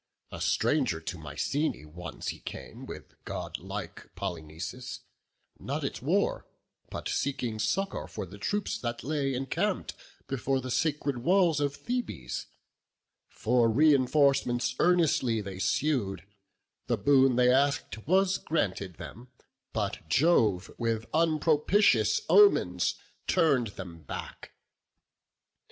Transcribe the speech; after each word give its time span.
A 0.31 0.41
stranger 0.41 0.99
to 0.99 1.17
Mycenæ 1.19 1.85
once 1.85 2.29
he 2.29 2.39
came, 2.39 2.87
With 2.87 3.23
godlike 3.23 4.09
Polynices; 4.15 5.01
not 5.59 5.83
at 5.83 6.01
war, 6.01 6.47
But 6.89 7.07
seeking 7.07 7.59
succour 7.59 8.07
for 8.07 8.25
the 8.25 8.39
troops 8.39 8.79
that 8.79 9.03
lay 9.03 9.35
Encamp'd 9.35 9.93
before 10.25 10.59
the 10.59 10.71
sacred 10.71 11.19
walls 11.19 11.59
of 11.59 11.75
Thebes; 11.75 12.47
For 13.29 13.69
reinforcements 13.69 14.75
earnestly 14.79 15.39
they 15.39 15.59
sued; 15.59 16.23
The 16.87 16.97
boon 16.97 17.35
they 17.35 17.53
ask'd 17.53 17.97
was 18.07 18.39
granted 18.39 18.95
them, 18.95 19.27
but 19.71 20.09
Jove 20.09 20.71
With 20.79 21.05
unpropitious 21.13 22.21
omens 22.27 22.95
turn'd 23.27 23.67
them 23.77 24.01
back. 24.01 24.51